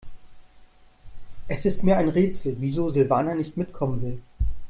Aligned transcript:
Es 1.47 1.63
ist 1.67 1.83
mir 1.83 1.95
ein 1.95 2.09
Rätsel, 2.09 2.55
wieso 2.59 2.89
Silvana 2.89 3.35
nicht 3.35 3.55
mitkommen 3.55 4.01
will. 4.01 4.19